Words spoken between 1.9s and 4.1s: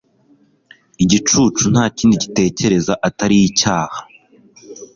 kindi gitekereza atari icyaha